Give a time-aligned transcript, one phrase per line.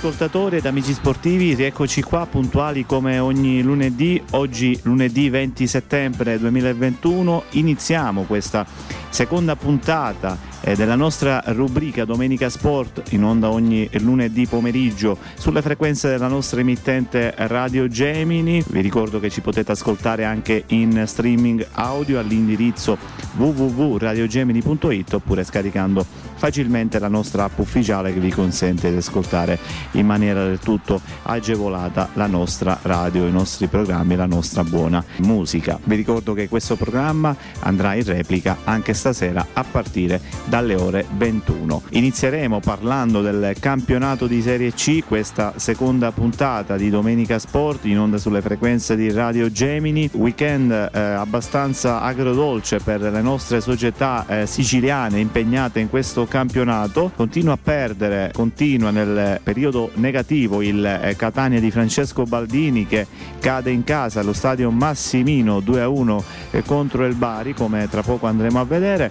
[0.00, 4.22] ascoltatori ed amici sportivi, rieccoci qua puntuali come ogni lunedì.
[4.30, 8.64] Oggi lunedì 20 settembre 2021 iniziamo questa
[9.10, 16.08] seconda puntata eh, della nostra rubrica Domenica Sport in onda ogni lunedì pomeriggio sulle frequenze
[16.08, 18.64] della nostra emittente Radio Gemini.
[18.66, 22.96] Vi ricordo che ci potete ascoltare anche in streaming audio all'indirizzo
[23.36, 29.58] www.radiogemini.it oppure scaricando facilmente la nostra app ufficiale che vi consente di ascoltare
[29.92, 35.78] in maniera del tutto agevolata la nostra radio, i nostri programmi, la nostra buona musica.
[35.84, 41.82] Vi ricordo che questo programma andrà in replica anche stasera a partire dalle ore 21.
[41.90, 48.16] Inizieremo parlando del campionato di Serie C, questa seconda puntata di Domenica Sport in onda
[48.16, 55.18] sulle frequenze di Radio Gemini, weekend eh, abbastanza agrodolce per le nostre società eh, siciliane
[55.20, 57.12] impegnate in questo campionato.
[57.14, 63.06] Continua a perdere, continua nel periodo negativo il eh, Catania di Francesco Baldini che
[63.40, 66.22] cade in casa allo stadio Massimino 2-1
[66.52, 69.10] eh, contro il Bari come tra poco andremo a vedere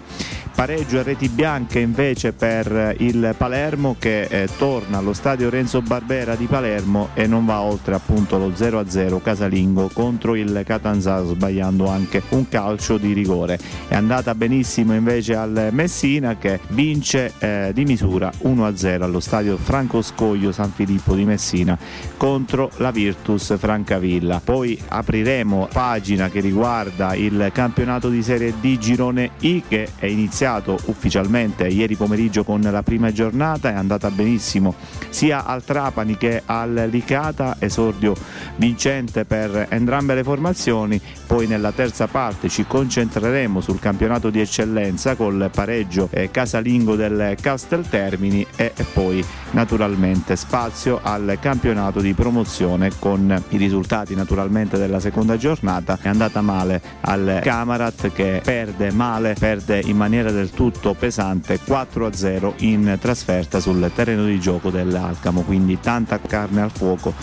[0.60, 6.36] pareggio a reti bianche invece per il Palermo che eh, torna allo stadio Renzo Barbera
[6.36, 12.22] di Palermo e non va oltre appunto lo 0-0 casalingo contro il Catanzaro sbagliando anche
[12.32, 13.58] un calcio di rigore.
[13.88, 20.02] È andata benissimo invece al Messina che vince eh, di misura 1-0 allo stadio Franco
[20.02, 21.78] Scoglio San Filippo di Messina
[22.18, 24.42] contro la Virtus Francavilla.
[24.44, 30.78] Poi apriremo pagina che riguarda il campionato di Serie D Girone I che è iniziato
[30.86, 34.76] ufficialmente ieri pomeriggio con la prima giornata, è andata benissimo
[35.10, 38.16] sia al Trapani che al Licata, esordio
[38.58, 45.16] vincente per entrambe le formazioni, poi nella terza parte ci concentreremo sul campionato di eccellenza
[45.16, 52.92] col pareggio eh, casalingo del Castel Termini e poi naturalmente spazio al campionato di promozione
[53.00, 55.98] con i risultati naturalmente della seconda giornata.
[56.02, 62.54] È andata male al Camarat che perde male perde in maniera del tutto pesante 4-0
[62.58, 65.42] in trasferta sul terreno di gioco dell'Alcamo.
[65.42, 67.14] Quindi tanta carne al fuoco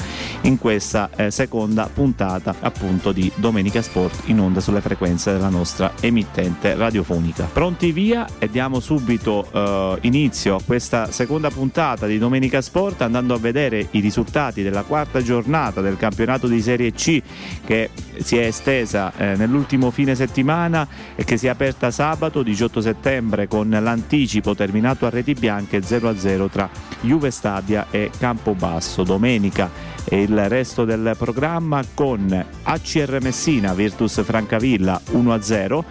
[0.43, 5.93] in questa eh, seconda puntata appunto di Domenica Sport in onda sulle frequenze della nostra
[6.01, 7.45] emittente radiofonica.
[7.53, 8.27] Pronti via?
[8.39, 13.89] E diamo subito eh, inizio a questa seconda puntata di Domenica Sport andando a vedere
[13.93, 17.23] i risultati della quarta giornata del campionato di Serie C
[17.65, 22.81] che si è estesa eh, nell'ultimo fine settimana e che si è aperta sabato 18
[22.81, 26.69] settembre con l'anticipo terminato a reti bianche 0-0 tra
[27.01, 29.03] Juve Stadia e Campobasso.
[29.05, 35.85] Domenica e il resto del programma con ACR Messina Virtus Francavilla 1-0,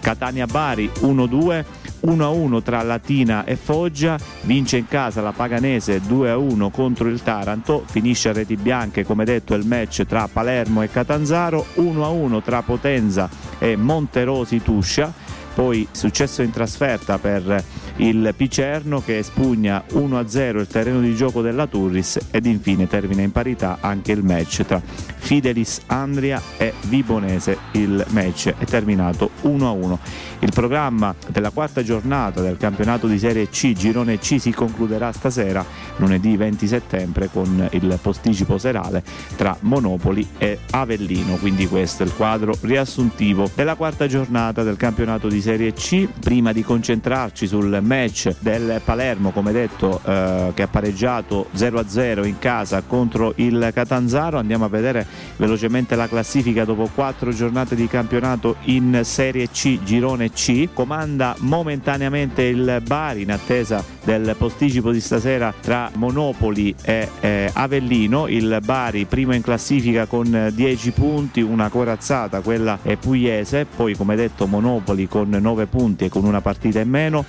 [0.00, 1.64] Catania Bari 1-2
[2.04, 8.28] 1-1 tra Latina e Foggia, vince in casa la Paganese 2-1 contro il Taranto, finisce
[8.28, 13.76] a reti bianche come detto il match tra Palermo e Catanzaro, 1-1 tra Potenza e
[13.76, 15.12] Monterosi Tuscia,
[15.54, 17.62] poi successo in trasferta per
[17.96, 23.30] il Picerno che espugna 1-0 il terreno di gioco della Turris ed infine termina in
[23.30, 24.82] parità anche il match tra
[25.24, 27.56] Fidelis Andria e Vibonese.
[27.72, 29.98] Il match è terminato 1-1.
[30.40, 35.64] Il programma della quarta giornata del campionato di Serie C Girone C si concluderà stasera,
[35.96, 39.02] lunedì 20 settembre, con il posticipo serale
[39.36, 41.36] tra Monopoli e Avellino.
[41.36, 46.06] Quindi questo è il quadro riassuntivo della quarta giornata del campionato di Serie C.
[46.20, 52.38] Prima di concentrarci sul match del Palermo, come detto, eh, che ha pareggiato 0-0 in
[52.38, 58.56] casa contro il Catanzaro, andiamo a vedere velocemente la classifica dopo quattro giornate di campionato
[58.64, 60.68] in Serie C, Girone C.
[60.72, 68.28] Comanda momentaneamente il Bari in attesa del posticipo di stasera tra Monopoli e eh, Avellino.
[68.28, 74.16] Il Bari primo in classifica con 10 punti, una corazzata, quella è pugliese, poi come
[74.16, 77.24] detto Monopoli con 9 punti e con una partita in meno.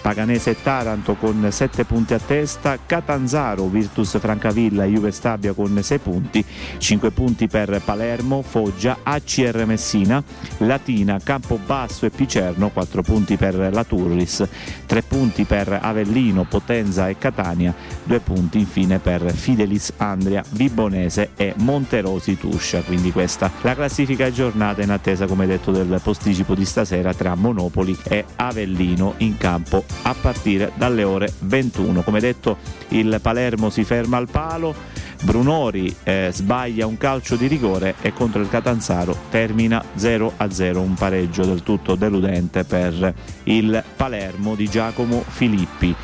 [0.00, 5.78] Paganese e Taranto con 7 punti a testa, Catanzaro, Virtus Francavilla e Juve Stabia con
[5.82, 6.44] 6 punti,
[6.78, 10.22] 5 punti per Palermo, Foggia, ACR Messina,
[10.58, 14.46] Latina, Campobasso e Picerno, 4 punti per la Turris,
[14.86, 17.74] 3 punti per Avellino, Potenza e Catania,
[18.04, 24.82] 2 punti infine per Fidelis Andria, Vibonese e Monterosi Tuscia, quindi questa la classifica aggiornata
[24.82, 30.14] in attesa come detto del posticipo di stasera tra Monopoli e Avellino in campo a
[30.14, 32.02] partire dalle ore 21.
[32.02, 32.58] Come detto
[32.88, 34.74] il Palermo si ferma al palo
[35.22, 41.44] Brunori eh, sbaglia un calcio di rigore e contro il Catanzaro termina 0-0, un pareggio
[41.44, 43.14] del tutto deludente per
[43.44, 45.94] il Palermo di Giacomo Filippi.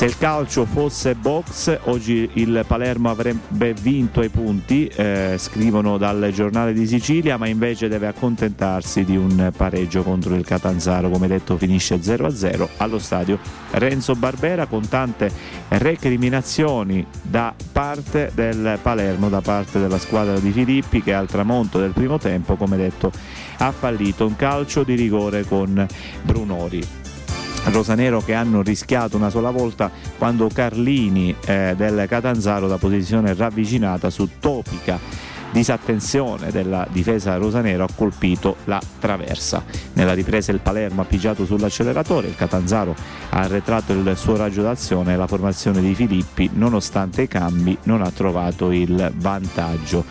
[0.00, 6.30] Se il calcio fosse box, oggi il Palermo avrebbe vinto i punti, eh, scrivono dal
[6.32, 11.58] giornale di Sicilia, ma invece deve accontentarsi di un pareggio contro il Catanzaro, come detto
[11.58, 13.38] finisce 0-0 allo stadio.
[13.72, 15.30] Renzo Barbera con tante
[15.68, 21.92] recriminazioni da parte del Palermo, da parte della squadra di Filippi che al tramonto del
[21.92, 23.12] primo tempo, come detto,
[23.58, 24.24] ha fallito.
[24.24, 25.86] Un calcio di rigore con
[26.22, 26.99] Brunori.
[27.64, 34.10] Rosanero che hanno rischiato una sola volta quando Carlini eh, del Catanzaro da posizione ravvicinata
[34.10, 39.64] su Topica disattenzione della difesa rosanero ha colpito la traversa.
[39.94, 42.94] Nella ripresa il Palermo ha pigiato sull'acceleratore, il Catanzaro
[43.30, 48.02] ha arretrato il suo raggio d'azione e la formazione di Filippi, nonostante i cambi, non
[48.02, 50.04] ha trovato il vantaggio.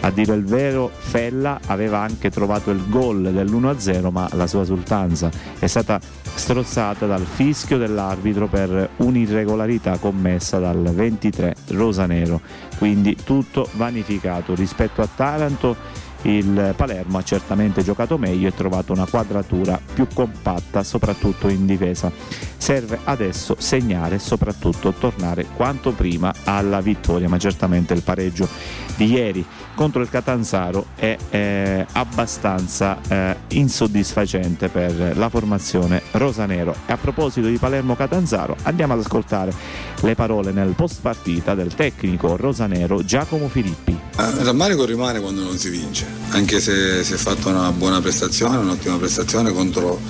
[0.00, 5.30] A dire il vero, Fella aveva anche trovato il gol dell'1-0, ma la sua esultanza
[5.58, 6.00] è stata
[6.34, 12.40] strozzata dal fischio dell'arbitro per un'irregolarità commessa dal 23 rosanero.
[12.78, 15.76] Quindi tutto vanificato rispetto a Taranto
[16.22, 22.10] il Palermo ha certamente giocato meglio e trovato una quadratura più compatta, soprattutto in difesa.
[22.56, 28.48] Serve adesso segnare e soprattutto tornare quanto prima alla vittoria, ma certamente il pareggio
[28.96, 36.74] di ieri contro il Catanzaro è eh, abbastanza eh, insoddisfacente per la formazione rosanero.
[36.86, 39.52] E a proposito di Palermo-Catanzaro, andiamo ad ascoltare
[40.02, 43.98] le parole nel post partita del tecnico rosanero Giacomo Filippi.
[44.18, 48.00] Eh, il rammarico rimane quando non si vince, anche se si è fatta una buona
[48.00, 50.00] prestazione, un'ottima prestazione contro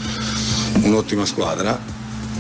[0.82, 1.78] un'ottima squadra,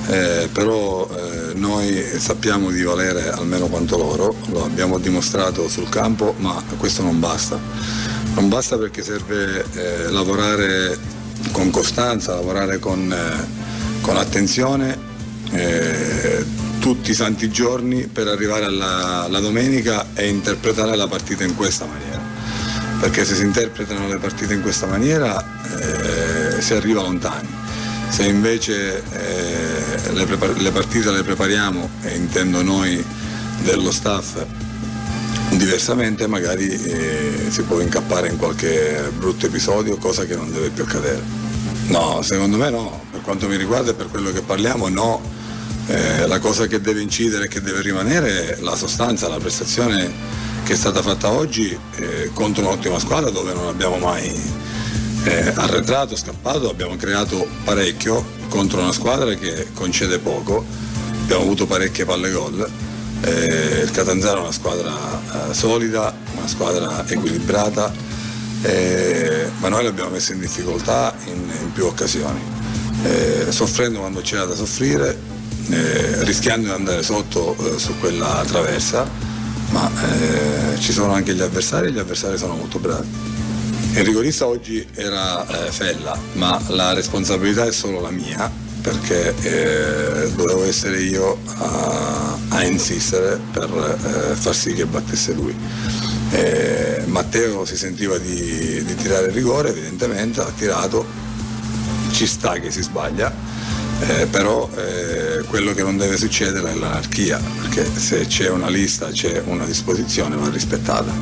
[0.08, 6.34] eh, però eh, noi sappiamo di valere almeno quanto loro, lo abbiamo dimostrato sul campo,
[6.38, 7.58] ma questo non basta.
[8.34, 10.98] Non basta perché serve eh, lavorare
[11.52, 14.98] con costanza, lavorare con, eh, con attenzione
[15.50, 16.44] eh,
[16.82, 21.86] tutti i santi giorni per arrivare alla, alla domenica e interpretare la partita in questa
[21.86, 22.20] maniera.
[22.98, 25.40] Perché se si interpretano le partite in questa maniera
[25.78, 27.46] eh, si arriva lontani.
[28.08, 33.02] Se invece eh, le, prepar- le, partite le prepariamo, e intendo noi
[33.62, 34.44] dello staff,
[35.50, 40.82] diversamente magari eh, si può incappare in qualche brutto episodio, cosa che non deve più
[40.82, 41.22] accadere.
[41.86, 45.40] No, secondo me no, per quanto mi riguarda e per quello che parliamo no
[45.86, 50.10] eh, la cosa che deve incidere e che deve rimanere è la sostanza, la prestazione
[50.64, 54.30] che è stata fatta oggi eh, contro un'ottima squadra dove non abbiamo mai
[55.24, 60.64] eh, arretrato, scappato, abbiamo creato parecchio contro una squadra che concede poco,
[61.22, 62.70] abbiamo avuto parecchie palle gol.
[63.24, 67.92] Eh, il Catanzaro è una squadra eh, solida, una squadra equilibrata,
[68.62, 72.40] eh, ma noi l'abbiamo messa in difficoltà in, in più occasioni,
[73.48, 75.31] soffrendo quando c'era da soffrire,
[75.70, 79.08] eh, rischiando di andare sotto eh, su quella traversa,
[79.70, 83.08] ma eh, ci sono anche gli avversari e gli avversari sono molto bravi.
[83.94, 88.50] Il rigorista oggi era eh, Fella, ma la responsabilità è solo la mia
[88.80, 95.54] perché eh, dovevo essere io a, a insistere per eh, far sì che battesse lui.
[97.06, 101.04] Matteo si sentiva di, di tirare il rigore, evidentemente ha tirato,
[102.10, 103.30] ci sta che si sbaglia,
[104.08, 109.10] eh, però eh, quello che non deve succedere è l'anarchia, perché se c'è una lista,
[109.10, 111.12] c'è una disposizione, va rispettata.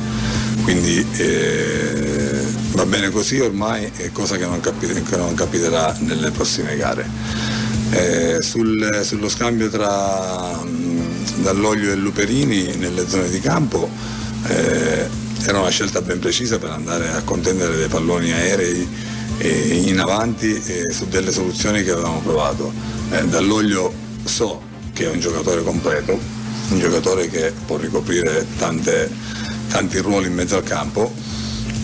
[0.63, 6.31] Quindi eh, va bene così ormai, è cosa che non, capi- che non capiterà nelle
[6.31, 7.07] prossime gare.
[7.91, 13.89] Eh, sul, sullo scambio tra mh, Dall'Olio e Luperini nelle zone di campo
[14.47, 15.09] eh,
[15.43, 18.87] era una scelta ben precisa per andare a contendere dei palloni aerei
[19.47, 22.71] in avanti su delle soluzioni che avevamo provato.
[23.11, 23.91] Eh, dall'olio
[24.23, 24.61] so
[24.93, 26.17] che è un giocatore completo,
[26.69, 29.09] un giocatore che può ricoprire tante,
[29.69, 31.11] tanti ruoli in mezzo al campo.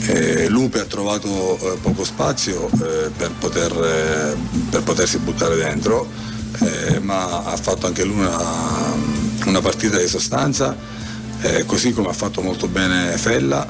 [0.06, 4.38] Eh, Lupe ha trovato eh, poco spazio eh, per, poter, eh,
[4.70, 6.08] per, potersi buttare dentro,
[6.62, 8.96] eh, ma ha fatto anche lui una,
[9.46, 10.76] una partita di sostanza,
[11.66, 13.68] così come ha fatto molto bene Fella,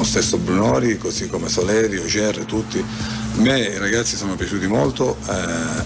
[0.00, 2.78] lo stesso Brunori, così come Soleri, Ocer, tutti.
[2.78, 5.32] A me i ragazzi sono piaciuti molto, eh,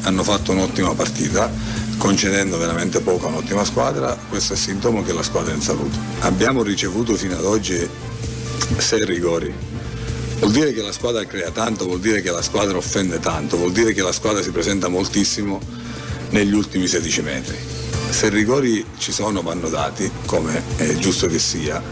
[0.03, 1.51] hanno fatto un'ottima partita,
[1.99, 5.99] concedendo veramente poco a un'ottima squadra, questo è sintomo che la squadra è in salute.
[6.21, 7.89] Abbiamo ricevuto fino ad oggi
[8.77, 9.53] sei rigori.
[10.39, 13.73] Vuol dire che la squadra crea tanto, vuol dire che la squadra offende tanto, vuol
[13.73, 15.61] dire che la squadra si presenta moltissimo
[16.31, 17.57] negli ultimi 16 metri.
[18.11, 21.83] se rigori ci sono vanno dati, come è giusto che sia,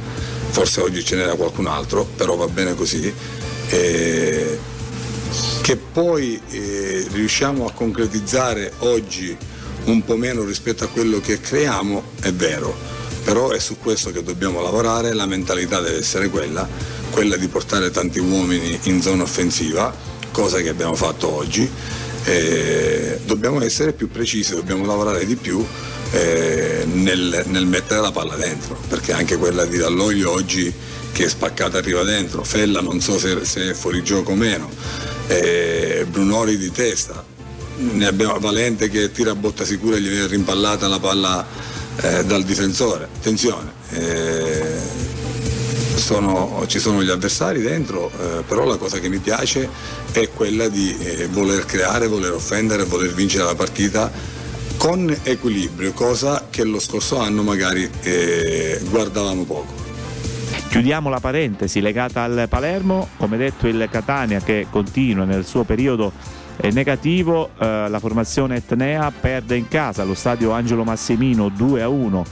[0.53, 3.13] forse oggi ce n'era qualcun altro, però va bene così,
[3.71, 4.59] eh,
[5.63, 9.35] che poi eh, riusciamo a concretizzare oggi
[9.85, 12.77] un po' meno rispetto a quello che creiamo, è vero,
[13.25, 16.69] però è su questo che dobbiamo lavorare, la mentalità deve essere quella,
[17.11, 19.93] quella di portare tanti uomini in zona offensiva,
[20.31, 21.69] cosa che abbiamo fatto oggi.
[22.25, 25.65] Eh, dobbiamo essere più precisi, dobbiamo lavorare di più
[26.13, 30.73] eh, nel, nel, mettere la palla dentro, perché anche quella di Dall'Oglio oggi
[31.13, 34.71] che è spaccata arriva dentro, Fella non so se, se è fuori gioco o meno,
[35.27, 37.25] eh, Brunori di testa,
[37.77, 41.47] ne abbiamo Valente che tira a botta sicura e gli viene rimpallata la palla
[41.97, 43.09] eh, dal difensore.
[43.15, 44.79] Attenzione, eh,
[45.95, 49.69] sono, ci sono gli avversari dentro, eh, però la cosa che mi piace
[50.13, 54.41] è quella di eh, voler creare, voler offendere, voler vincere la partita
[54.83, 59.73] con equilibrio, cosa che lo scorso anno magari eh, guardavamo poco.
[60.71, 66.11] Chiudiamo la parentesi legata al Palermo, come detto il Catania che continua nel suo periodo
[66.73, 72.25] negativo, eh, la formazione Etnea perde in casa allo stadio Angelo Massimino 2 a 1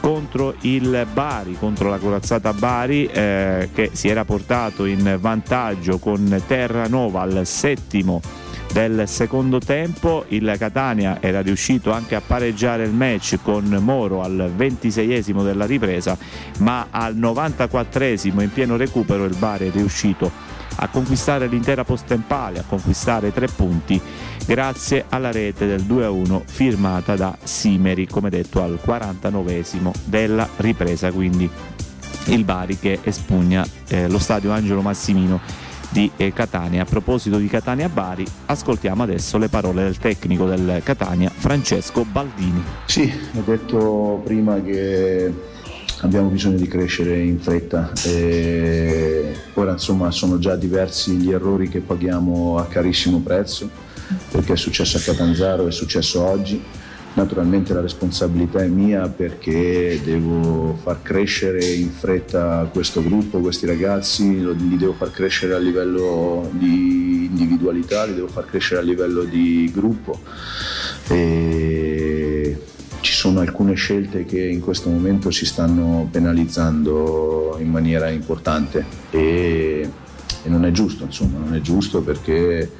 [0.00, 6.42] contro il Bari, contro la corazzata Bari eh, che si era portato in vantaggio con
[6.48, 8.41] Terranova al settimo
[8.72, 14.52] del secondo tempo il Catania era riuscito anche a pareggiare il match con Moro al
[14.56, 16.16] 26esimo della ripresa
[16.58, 20.30] ma al 94esimo in pieno recupero il Bari è riuscito
[20.76, 24.00] a conquistare l'intera postempale, a conquistare tre punti
[24.46, 31.48] grazie alla rete del 2-1 firmata da Simeri, come detto al 49esimo della ripresa, quindi
[32.26, 35.61] il Bari che espugna eh, lo stadio Angelo Massimino
[35.92, 36.82] di eh, Catania.
[36.82, 42.62] A proposito di Catania-Bari, ascoltiamo adesso le parole del tecnico del Catania, Francesco Baldini.
[42.86, 45.32] Sì, ho detto prima che
[46.00, 47.92] abbiamo bisogno di crescere in fretta.
[48.04, 53.68] E ora insomma sono già diversi gli errori che paghiamo a carissimo prezzo,
[54.30, 56.62] perché è successo a Catanzaro, è successo oggi.
[57.14, 64.42] Naturalmente la responsabilità è mia perché devo far crescere in fretta questo gruppo, questi ragazzi,
[64.42, 69.70] li devo far crescere a livello di individualità, li devo far crescere a livello di
[69.74, 70.20] gruppo.
[71.08, 72.56] E
[73.02, 79.90] ci sono alcune scelte che in questo momento si stanno penalizzando in maniera importante e,
[80.44, 82.70] e non è giusto, insomma, non è giusto perché,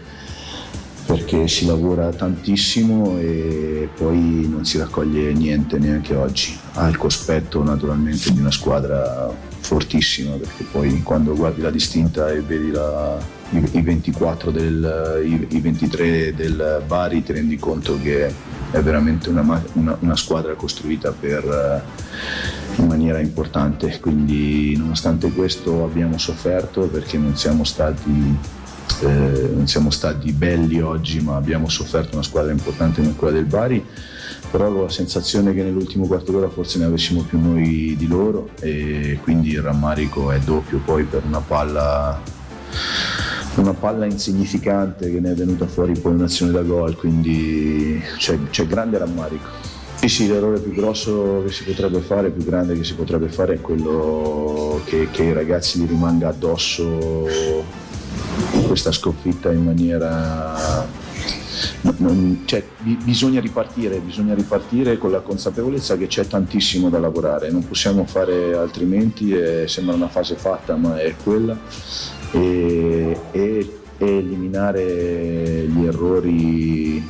[1.06, 6.56] perché si lavora tantissimo e poi non si raccoglie niente neanche oggi.
[6.74, 12.40] Ha il cospetto naturalmente di una squadra fortissima perché poi quando guardi la distinta e
[12.40, 13.18] vedi la,
[13.50, 18.26] i, i, 24 del, i, i 23 del Bari ti rendi conto che
[18.70, 25.84] è veramente una, una, una squadra costruita per, eh, in maniera importante, quindi nonostante questo
[25.84, 28.36] abbiamo sofferto perché non siamo stati
[29.00, 33.44] eh, non siamo stati belli oggi ma abbiamo sofferto una squadra importante come quella del
[33.44, 33.84] Bari
[34.50, 38.50] però avevo la sensazione che nell'ultimo quarto d'ora forse ne avessimo più noi di loro
[38.60, 42.20] e quindi il rammarico è doppio poi per una palla
[43.54, 48.66] una palla insignificante che ne è venuta fuori poi un'azione da gol, quindi c'è, c'è
[48.66, 49.48] grande rammarico.
[49.96, 53.54] Sì, sì, l'errore più grosso che si potrebbe fare, più grande che si potrebbe fare
[53.54, 57.62] è quello che, che i ragazzi gli rimanga addosso
[58.72, 60.88] questa sconfitta in maniera
[61.98, 62.64] non, cioè,
[63.04, 68.56] bisogna ripartire, bisogna ripartire con la consapevolezza che c'è tantissimo da lavorare, non possiamo fare
[68.56, 71.54] altrimenti, eh, sembra una fase fatta ma è quella
[72.30, 77.06] e, e, e eliminare gli errori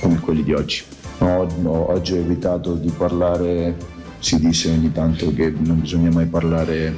[0.00, 0.82] come quelli di oggi.
[1.18, 3.76] No, no, oggi ho evitato di parlare,
[4.18, 6.94] si dice ogni tanto che non bisogna mai parlare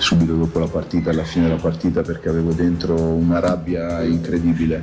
[0.00, 4.80] subito dopo la partita, alla fine della partita, perché avevo dentro una rabbia incredibile.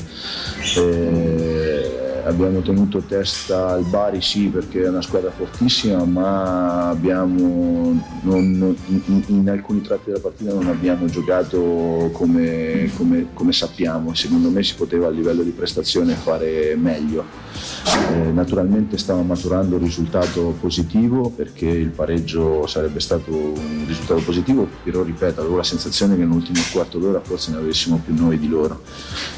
[0.75, 8.75] E abbiamo tenuto testa al Bari sì perché è una squadra fortissima ma abbiamo non,
[8.87, 14.13] in, in, alcuni tratti della partita non abbiamo giocato come, come, come, sappiamo.
[14.13, 17.25] Secondo me si poteva a livello di prestazione fare meglio.
[18.11, 24.67] Eh, naturalmente stava maturando un risultato positivo perché il pareggio sarebbe stato un risultato positivo
[24.83, 28.47] però ripeto avevo la sensazione che nell'ultimo quarto d'ora forse ne avessimo più noi di
[28.47, 28.81] loro.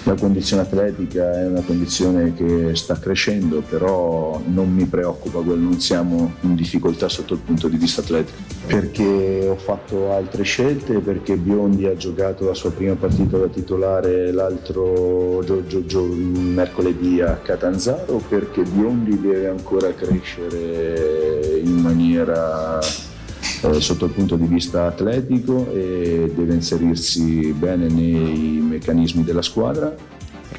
[0.04, 5.80] La condizione atletica è una condizione che sta crescendo, però non mi preoccupa quel non
[5.80, 8.38] siamo in difficoltà sotto il punto di vista atletico.
[8.66, 14.32] Perché ho fatto altre scelte, perché Biondi ha giocato la sua prima partita da titolare
[14.32, 23.82] l'altro gio, gio, gio, mercoledì a Catanzaro, perché Biondi deve ancora crescere in maniera eh,
[23.82, 29.94] sotto il punto di vista atletico e deve inserirsi bene nei meccanismi della squadra.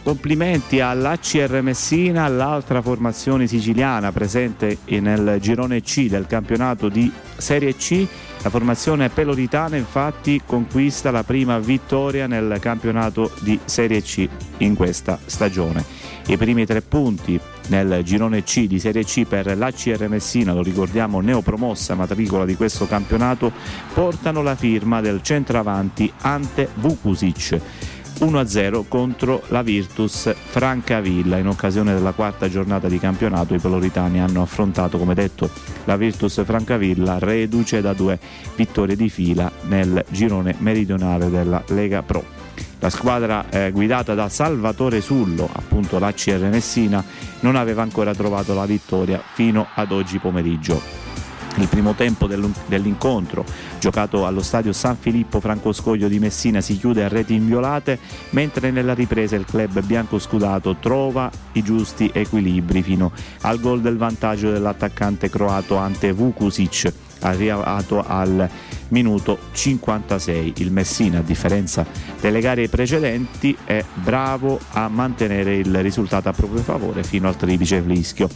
[0.03, 8.07] Complimenti all'ACR Messina, l'altra formazione siciliana presente nel girone C del campionato di Serie C.
[8.43, 14.27] La formazione peloritana infatti conquista la prima vittoria nel campionato di Serie C
[14.59, 15.85] in questa stagione.
[16.29, 17.39] I primi tre punti
[17.69, 22.87] nel girone C di Serie C per l'ACR Messina, lo ricordiamo neopromossa matricola di questo
[22.87, 23.53] campionato,
[23.93, 27.61] portano la firma del centravanti Ante Vukusic.
[28.21, 31.39] 1-0 contro la Virtus Francavilla.
[31.39, 35.49] In occasione della quarta giornata di campionato i peloritani hanno affrontato, come detto,
[35.85, 38.19] la Virtus Francavilla reduce da due
[38.57, 42.23] vittorie di fila nel girone meridionale della Lega Pro.
[42.79, 47.05] La squadra eh, guidata da Salvatore Sullo, appunto l'ACR Messina,
[47.41, 50.81] non aveva ancora trovato la vittoria fino ad oggi pomeriggio.
[51.57, 53.45] Il primo tempo dell'incontro,
[53.81, 57.99] giocato allo stadio San Filippo Francoscoglio di Messina, si chiude a reti inviolate,
[58.31, 63.11] mentre nella ripresa il club biancoscudato trova i giusti equilibri fino
[63.41, 68.49] al gol del vantaggio dell'attaccante croato Ante Vukusic arrivato al
[68.89, 70.55] minuto 56.
[70.59, 71.87] Il Messina, a differenza
[72.21, 77.81] delle gare precedenti, è bravo a mantenere il risultato a proprio favore fino al triplice
[77.81, 78.29] flischio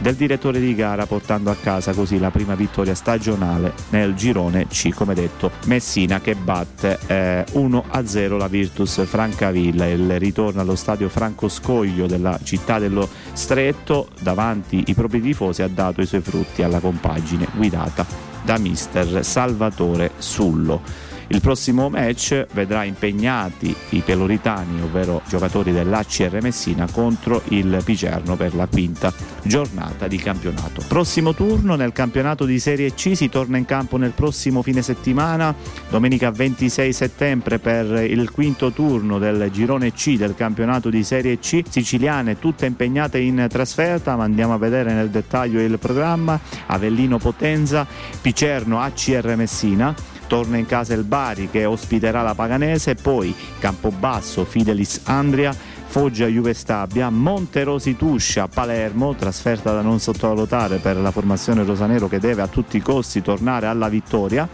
[0.00, 4.90] del direttore di gara portando a casa così la prima vittoria stagionale nel girone C
[4.94, 11.48] come detto Messina che batte eh, 1-0 la Virtus Francavilla il ritorno allo stadio Franco
[11.48, 16.80] Scoglio della città dello Stretto davanti i propri tifosi ha dato i suoi frutti alla
[16.80, 18.06] compagine guidata
[18.42, 21.08] da mister Salvatore Sullo.
[21.32, 28.56] Il prossimo match vedrà impegnati i peloritani, ovvero giocatori dell'ACR Messina, contro il Picerno per
[28.56, 29.12] la quinta
[29.44, 30.82] giornata di campionato.
[30.88, 35.54] Prossimo turno nel campionato di Serie C si torna in campo nel prossimo fine settimana,
[35.88, 41.62] domenica 26 settembre per il quinto turno del girone C del campionato di Serie C.
[41.68, 46.40] Siciliane tutte impegnate in trasferta, ma andiamo a vedere nel dettaglio il programma.
[46.66, 47.86] Avellino Potenza,
[48.20, 55.00] Picerno ACR Messina torna in casa il Bari che ospiterà la Paganese, poi Campobasso, Fidelis
[55.06, 55.52] Andria,
[55.90, 62.20] Foggia Juve Stabia, Monterosi Tuscia Palermo, trasferta da non sottovalutare per la formazione rosanero che
[62.20, 64.48] deve a tutti i costi tornare alla vittoria,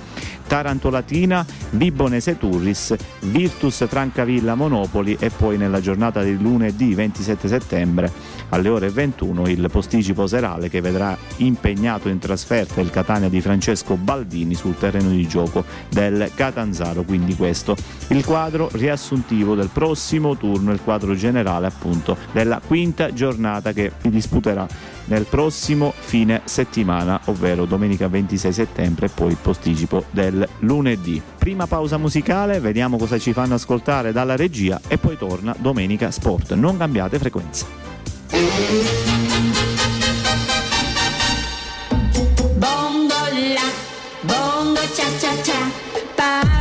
[0.46, 8.10] Taranto Latina, Bibonese Turris, Virtus Francavilla Monopoli e poi nella giornata di lunedì 27 settembre
[8.50, 13.96] alle ore 21 il posticipo serale che vedrà impegnato in trasferta il Catania di Francesco
[13.96, 17.76] Baldini sul terreno di gioco del Catanzaro, quindi questo
[18.08, 21.24] il quadro riassuntivo del prossimo turno, il quadro generale
[21.66, 24.66] appunto della quinta giornata che si disputerà
[25.06, 31.20] nel prossimo fine settimana, ovvero domenica 26 settembre e poi il posticipo del lunedì.
[31.38, 36.54] Prima pausa musicale, vediamo cosa ci fanno ascoltare dalla regia e poi torna Domenica Sport.
[36.54, 37.66] Non cambiate frequenza.
[42.56, 43.14] Bongo
[44.22, 45.84] bongo cha cha cha.
[46.16, 46.55] Sport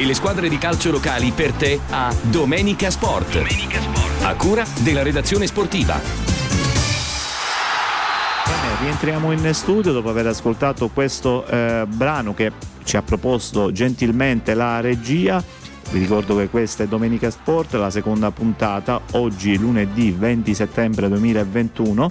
[0.00, 3.34] e le squadre di calcio locali per te a Domenica Sport.
[3.34, 4.24] Domenica Sport.
[4.24, 6.00] A cura della redazione sportiva.
[8.46, 12.50] Bene, rientriamo in studio dopo aver ascoltato questo eh, brano che
[12.82, 15.44] ci ha proposto gentilmente la regia.
[15.90, 22.10] Vi ricordo che questa è Domenica Sport, la seconda puntata, oggi lunedì 20 settembre 2021.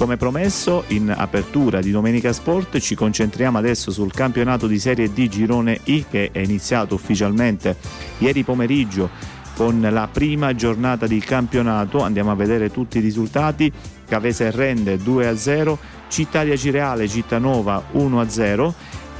[0.00, 5.28] Come promesso, in apertura di Domenica Sport ci concentriamo adesso sul campionato di Serie D
[5.28, 7.76] Girone I che è iniziato ufficialmente
[8.16, 9.10] ieri pomeriggio
[9.54, 12.00] con la prima giornata di campionato.
[12.02, 13.70] Andiamo a vedere tutti i risultati.
[14.08, 15.76] Cavese rende 2-0,
[16.08, 18.72] Cittadia Cireale Cittanova 1-0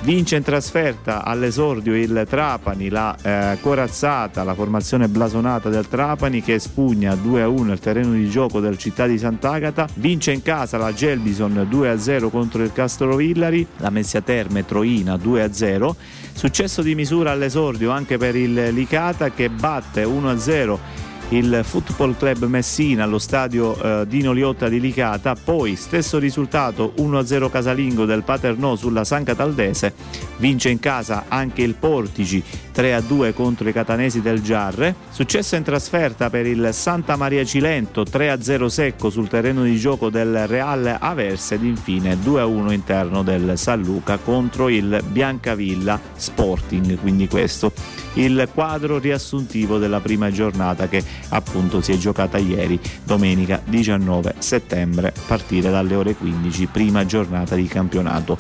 [0.03, 6.59] Vince in trasferta all'esordio il Trapani, la eh, corazzata, la formazione blasonata del Trapani che
[6.59, 9.87] spugna 2-1 il terreno di gioco del Città di Sant'Agata.
[9.97, 15.91] Vince in casa la Gelbison 2-0 contro il Castrovillari, la Messia Terme Troina 2-0.
[16.33, 23.05] Successo di misura all'esordio anche per il Licata che batte 1-0 il Football Club Messina
[23.05, 29.05] allo stadio eh, Dino Liotta di Licata, poi stesso risultato 1-0 casalingo del Paternò sulla
[29.05, 29.95] San Cataldese,
[30.39, 32.43] vince in casa anche il Portici
[32.75, 38.67] 3-2 contro i catanesi del Giarre, successo in trasferta per il Santa Maria Cilento 3-0
[38.67, 44.19] secco sul terreno di gioco del Real Averse ed infine 2-1 interno del San Luca
[44.19, 47.73] contro il Biancavilla Sporting, quindi questo
[48.15, 55.09] il quadro riassuntivo della prima giornata che appunto si è giocata ieri, domenica 19 settembre,
[55.09, 58.37] a partire dalle ore 15, prima giornata di campionato.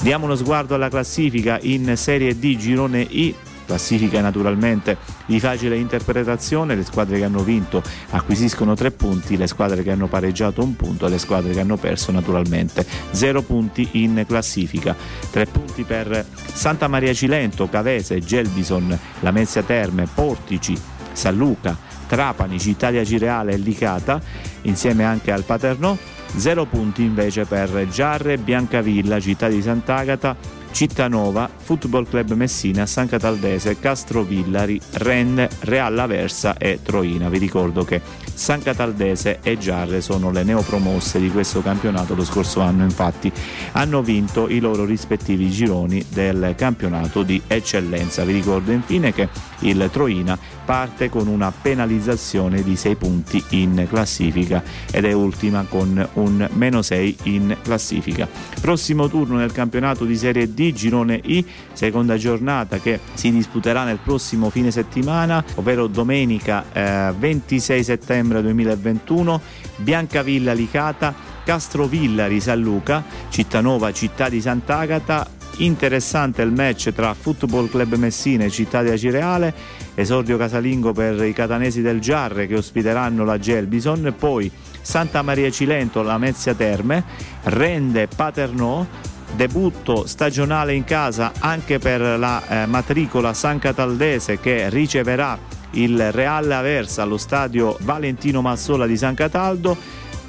[0.00, 3.34] Diamo uno sguardo alla classifica in Serie D Girone I
[3.64, 4.96] classifica naturalmente
[5.26, 10.06] di facile interpretazione, le squadre che hanno vinto acquisiscono tre punti, le squadre che hanno
[10.06, 14.94] pareggiato un punto e le squadre che hanno perso naturalmente zero punti in classifica.
[15.30, 20.78] Tre punti per Santa Maria Cilento, Cavese, Gelbison, Lamezia Terme, Portici,
[21.12, 24.20] San Luca, Trapani, Cittadia Cireale e Licata,
[24.62, 25.96] insieme anche al Paternò.
[26.36, 30.36] Zero punti invece per Giarre, Biancavilla, Città di Sant'Agata,
[30.74, 37.28] Cittanova, Football Club Messina, San Cataldese, Castrovillari, Renne, Real Aversa e Troina.
[37.28, 38.00] Vi ricordo che
[38.34, 42.16] San Cataldese e Giarre sono le neopromosse di questo campionato.
[42.16, 43.30] Lo scorso anno infatti
[43.72, 48.24] hanno vinto i loro rispettivi gironi del campionato di eccellenza.
[48.24, 49.28] Vi ricordo infine che
[49.64, 56.08] il Troina parte con una penalizzazione di 6 punti in classifica ed è ultima con
[56.14, 58.28] un meno 6 in classifica.
[58.60, 63.98] Prossimo turno nel campionato di Serie D girone I, seconda giornata che si disputerà nel
[64.02, 69.40] prossimo fine settimana, ovvero domenica eh, 26 settembre 2021,
[69.76, 77.94] Biancavilla Licata, Castrovillari San Luca, Cittanova Città di Sant'Agata, interessante il match tra Football Club
[77.94, 79.54] Messina e Città di Acireale,
[79.94, 86.02] esordio casalingo per i catanesi del Giarre che ospiteranno la Gelbison, poi Santa Maria Cilento,
[86.02, 87.04] la Mezzia Terme,
[87.44, 88.86] Rende Paternò,
[89.34, 95.38] debutto stagionale in casa anche per la eh, matricola San Cataldese che riceverà
[95.72, 99.76] il Real Aversa allo stadio Valentino Massola di San Cataldo.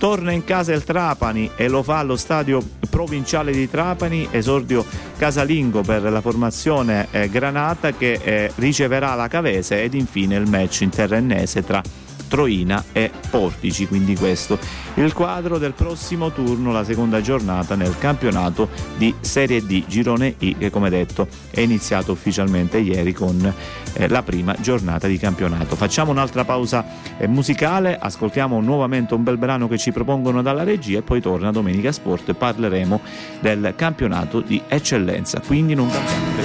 [0.06, 4.86] Torna in casa il Trapani e lo fa allo stadio provinciale di Trapani, esordio
[5.18, 10.82] casalingo per la formazione eh, Granata che eh, riceverà la Cavese ed infine il match
[10.82, 11.82] interrennese tra
[12.28, 14.58] Troina e Portici, quindi questo
[14.96, 20.56] il quadro del prossimo turno, la seconda giornata nel campionato di Serie D Girone I
[20.58, 23.54] che come detto è iniziato ufficialmente ieri con
[23.94, 25.76] eh, la prima giornata di campionato.
[25.76, 26.86] Facciamo un'altra pausa
[27.18, 31.52] eh, musicale, ascoltiamo nuovamente un bel brano che ci propongono dalla regia e poi torna
[31.52, 33.02] Domenica Sport e parleremo
[33.42, 36.42] del campionato di eccellenza, quindi non cambiate.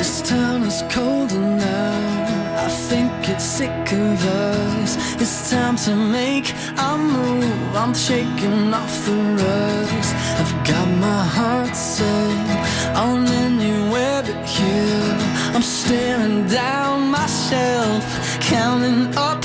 [2.91, 4.97] Think it's sick of us.
[5.23, 7.77] It's time to make a move.
[7.77, 10.13] I'm shaking off the rust.
[10.41, 15.17] I've got my heart set on anywhere but here.
[15.55, 18.05] I'm staring down myself,
[18.41, 19.45] counting up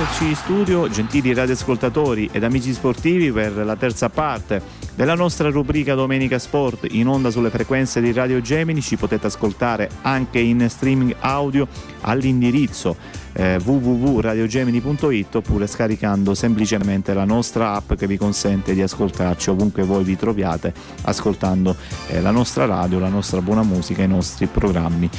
[0.00, 4.62] Eccoci in studio, gentili radioascoltatori ed amici sportivi per la terza parte
[4.94, 8.80] della nostra rubrica Domenica Sport in onda sulle frequenze di Radio Gemini.
[8.80, 11.68] Ci potete ascoltare anche in streaming audio
[12.00, 12.96] all'indirizzo
[13.34, 20.02] eh, www.radiogemini.it oppure scaricando semplicemente la nostra app che vi consente di ascoltarci ovunque voi
[20.02, 21.76] vi troviate ascoltando
[22.08, 25.10] eh, la nostra radio, la nostra buona musica, i nostri programmi.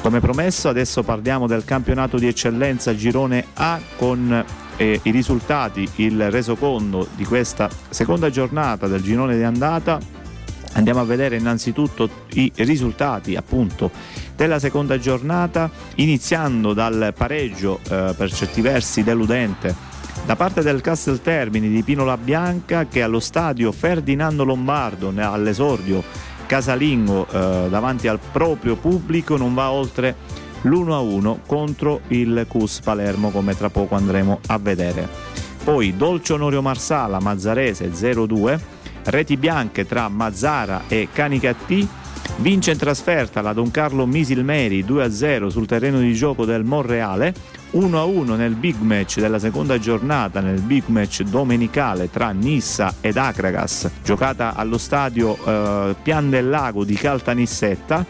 [0.00, 4.44] Come promesso adesso parliamo del campionato di eccellenza Girone A con
[4.76, 9.98] eh, i risultati, il resoconto di questa seconda giornata del girone di andata.
[10.74, 13.90] Andiamo a vedere innanzitutto i risultati appunto
[14.36, 21.22] della seconda giornata, iniziando dal pareggio eh, per certi versi deludente da parte del Castel
[21.22, 26.02] Termini di Pino La Bianca che allo stadio Ferdinando Lombardo all'esordio
[26.48, 30.16] casalingo eh, davanti al proprio pubblico non va oltre
[30.62, 35.06] l'1-1 contro il Cus Palermo come tra poco andremo a vedere.
[35.62, 38.58] Poi Dolce Onorio Marsala, Mazzarese 0-2,
[39.04, 41.86] reti bianche tra Mazzara e Canicattì,
[42.36, 47.34] vince in trasferta la Don Carlo Misilmeri 2-0 sul terreno di gioco del Monreale,
[47.72, 53.90] 1-1 nel big match della seconda giornata, nel big match domenicale tra Nissa ed Acragas,
[54.02, 58.04] giocata allo stadio eh, Pian del Lago di Caltanissetta.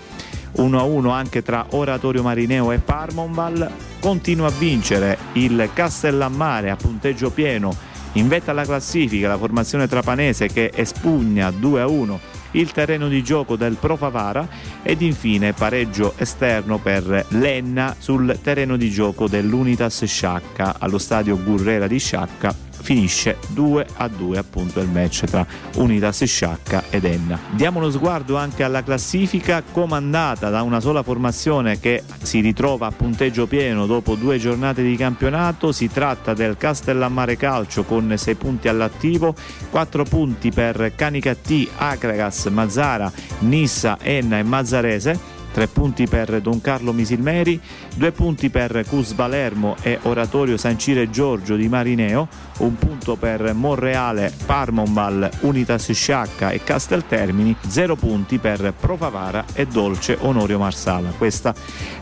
[0.57, 3.71] 1-1 anche tra Oratorio Marineo e Parmonval.
[4.01, 7.75] Continua a vincere il Castellammare a punteggio pieno
[8.12, 12.18] in vetta alla classifica la formazione trapanese che espugna 2-1
[12.52, 14.46] il terreno di gioco del Pro Favara
[14.82, 21.87] ed infine pareggio esterno per Lenna sul terreno di gioco dell'Unitas Sciacca allo stadio Gurrera
[21.87, 27.38] di Sciacca finisce 2 a 2 appunto il match tra Unitas Sciacca ed Enna.
[27.50, 32.90] Diamo uno sguardo anche alla classifica comandata da una sola formazione che si ritrova a
[32.90, 38.68] punteggio pieno dopo due giornate di campionato, si tratta del Castellammare Calcio con 6 punti
[38.68, 39.34] all'attivo,
[39.70, 43.10] 4 punti per Canicattì, Acragas, Mazzara,
[43.40, 47.60] Nissa, Enna e Mazzarese 3 punti per Don Carlo Misilmeri,
[47.98, 53.52] 2 punti per Cus Balermo e Oratorio San Cire Giorgio di Marineo, un punto per
[53.54, 61.11] Monreale, Parmonval, Unitas Sciacca e Casteltermini, 0 punti per Profavara e Dolce Onorio Marsala.
[61.11, 61.52] Questa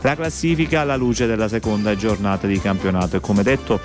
[0.01, 3.15] la classifica alla luce della seconda giornata di campionato.
[3.15, 3.79] E come detto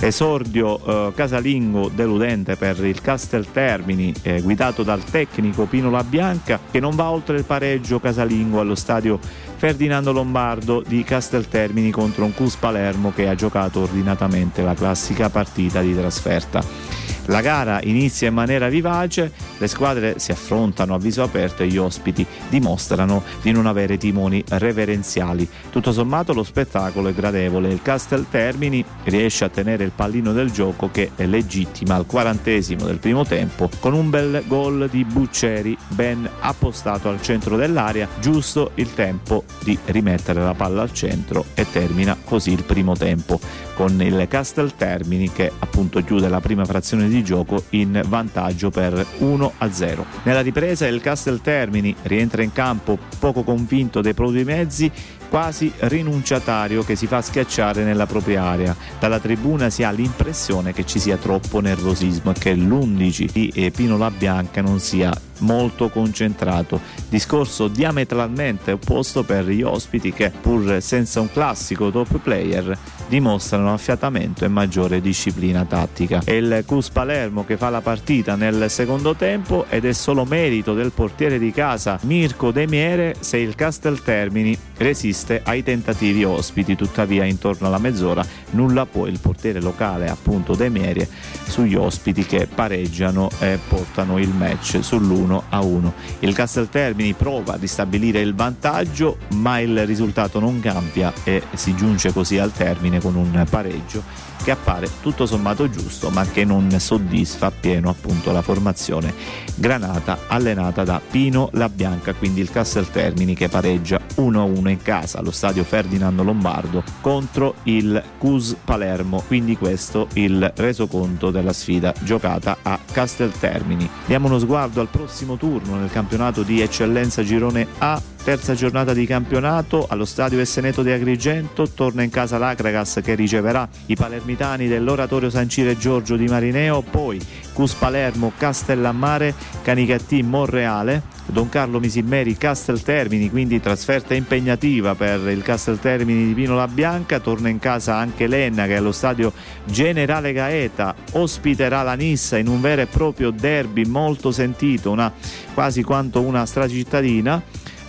[0.00, 6.60] esordio eh, casalingo deludente per il Castel Termini eh, guidato dal tecnico Pino La Bianca
[6.70, 9.18] che non va oltre il pareggio casalingo allo stadio
[9.56, 15.30] Ferdinando Lombardo di Castel Termini contro un Cus Palermo che ha giocato ordinatamente la classica
[15.30, 16.95] partita di trasferta.
[17.26, 21.76] La gara inizia in maniera vivace, le squadre si affrontano a viso aperto e gli
[21.76, 25.48] ospiti dimostrano di non avere timoni reverenziali.
[25.70, 30.52] Tutto sommato lo spettacolo è gradevole, il Castel Termini riesce a tenere il pallino del
[30.52, 35.76] gioco che è legittima al quarantesimo del primo tempo con un bel gol di Bucceri
[35.88, 41.66] ben appostato al centro dell'area, giusto il tempo di rimettere la palla al centro e
[41.70, 43.40] termina così il primo tempo
[43.74, 49.06] con il Castel Termini che appunto chiude la prima frazione di gioco in vantaggio per
[49.18, 50.06] 1 a 0.
[50.24, 54.90] Nella ripresa il Castel Termini rientra in campo poco convinto dei propri mezzi
[55.28, 58.76] quasi rinunciatario che si fa schiacciare nella propria area.
[58.98, 63.96] Dalla tribuna si ha l'impressione che ci sia troppo nervosismo e che l'11 di Pino
[63.96, 66.80] La Bianca non sia molto concentrato.
[67.08, 72.76] Discorso diametralmente opposto per gli ospiti che, pur senza un classico top player,
[73.08, 76.22] dimostrano affiatamento e maggiore disciplina tattica.
[76.24, 80.74] È il Cus Palermo che fa la partita nel secondo tempo ed è solo merito
[80.74, 86.76] del portiere di casa Mirko De Miere se il Castel Termini resiste ai tentativi ospiti.
[86.76, 91.08] Tuttavia, intorno alla mezz'ora, nulla può il portiere locale, appunto De Miere,
[91.46, 95.92] sugli ospiti che pareggiano e portano il match sull'1 a 1.
[96.20, 101.74] Il Castel Termini prova a ristabilire il vantaggio, ma il risultato non cambia e si
[101.74, 106.70] giunge così al termine con un pareggio che appare tutto sommato giusto ma che non
[106.78, 109.12] soddisfa appieno appunto la formazione
[109.56, 115.05] granata allenata da Pino La Bianca quindi il Castel Termini che pareggia 1-1 in casa
[115.14, 119.22] allo stadio Ferdinando Lombardo contro il Cus Palermo.
[119.26, 125.36] Quindi questo il resoconto della sfida giocata a Castel Termini diamo uno sguardo al prossimo
[125.36, 129.86] turno nel campionato di eccellenza girone A terza giornata di campionato.
[129.88, 135.48] Allo stadio Esseneto di Agrigento, torna in casa l'Acragas che riceverà i palermitani dell'Oratorio San
[135.48, 137.20] Cire Giorgio di Marineo, poi
[137.52, 146.26] Cus Palermo, Castellammare, Canicattì, Monreale, Don Carlo Misilmeri Casteltermini, quindi trasferta impegnativa per il Casteltermini
[146.26, 149.32] di Pinola Bianca, torna in casa anche Lenna che allo stadio
[149.66, 150.96] Generale Gaeta.
[151.12, 155.12] Ospiterà la Nissa in un vero e proprio derby molto sentito, una,
[155.54, 157.40] quasi quanto una stracittadina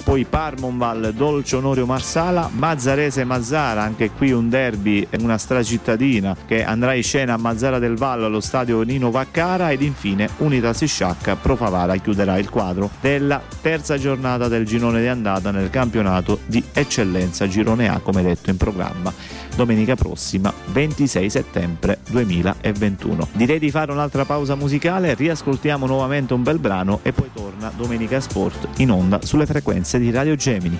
[0.08, 6.93] poi Parmonval, Dolce Onorio Marsala, Mazzarese Mazzara, anche qui un derby, una stracittadina che andrà
[6.93, 11.58] in scena a Mazzara del Vallo allo stadio Nino Vaccara ed infine Unitas Sciacca Pro
[11.58, 17.46] Favara chiuderà il quadro della terza giornata del girone di andata nel campionato di eccellenza
[17.50, 19.13] Girone A come detto in programma
[19.58, 23.30] domenica prossima 26 settembre 2021.
[23.34, 28.20] Direi di fare un'altra pausa musicale, riascoltiamo nuovamente un bel brano e poi torna Domenica
[28.20, 30.80] Sport in onda sulle frequenze di Radio Gemini.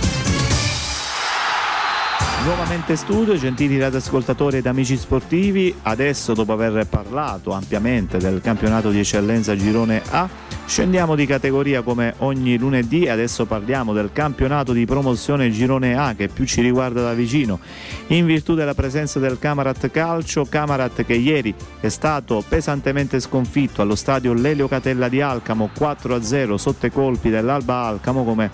[2.43, 8.97] Nuovamente studio, gentili radioascoltatori ed amici sportivi, adesso dopo aver parlato ampiamente del campionato di
[8.97, 10.27] eccellenza Girone A,
[10.65, 13.07] scendiamo di categoria come ogni lunedì.
[13.07, 17.59] Adesso parliamo del campionato di promozione Girone A che più ci riguarda da vicino,
[18.07, 23.95] in virtù della presenza del Camarat Calcio, Camarat che ieri è stato pesantemente sconfitto allo
[23.95, 28.49] stadio Lelio Catella di Alcamo 4-0 sotto i colpi dell'Alba Alcamo come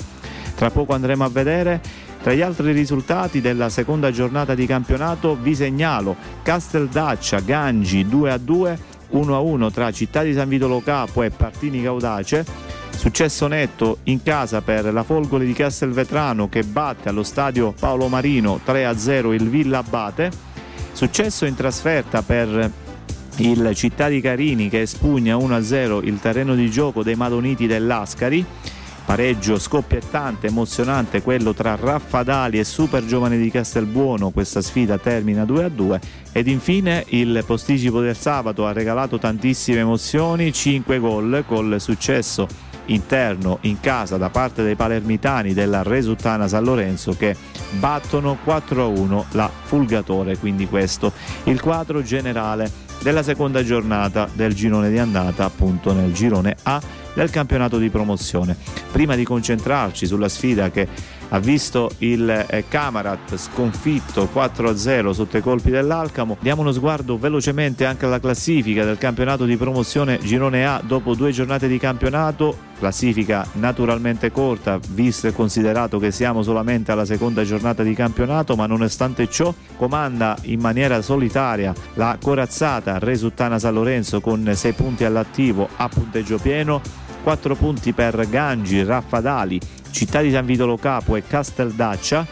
[0.55, 2.05] tra poco andremo a vedere.
[2.21, 8.37] Tra gli altri risultati della seconda giornata di campionato vi segnalo Casteldaccia Gangi 2 a
[8.37, 12.45] 2, 1 a 1 tra Città di San Vito Lo Capo e Partini Caudace.
[12.89, 18.59] Successo netto in casa per la Folgore di Castelvetrano che batte allo stadio Paolo Marino
[18.63, 20.31] 3 a 0 il Villa Abate.
[20.91, 22.71] Successo in trasferta per
[23.37, 28.43] il Città di Carini che espugna 1-0 il terreno di gioco dei Madoniti dell'Ascari.
[29.07, 35.99] Pareggio scoppiettante, emozionante quello tra Raffadali e Super Giovane di Castelbuono, questa sfida termina 2-2
[36.33, 42.49] ed infine il posticipo del sabato ha regalato tantissime emozioni, 5 gol col successo
[42.87, 47.33] interno in casa da parte dei palermitani della Resuttana San Lorenzo che
[47.79, 51.13] battono 4-1 la Fulgatore, quindi questo
[51.45, 52.69] il quadro generale
[53.01, 58.55] della seconda giornata del girone di andata appunto nel girone A del campionato di promozione.
[58.91, 60.87] Prima di concentrarci sulla sfida che
[61.29, 67.85] ha visto il eh, Camarat sconfitto 4-0 sotto i colpi dell'Alcamo, diamo uno sguardo velocemente
[67.85, 73.45] anche alla classifica del campionato di promozione girone A dopo due giornate di campionato, classifica
[73.53, 79.27] naturalmente corta visto e considerato che siamo solamente alla seconda giornata di campionato, ma nonostante
[79.27, 85.89] ciò comanda in maniera solitaria la corazzata Resuttana San Lorenzo con 6 punti all'attivo a
[85.89, 89.59] punteggio pieno 4 punti per Gangi, Raffadali,
[89.91, 92.25] Città di San Vito Lo Capo e Casteldaccia,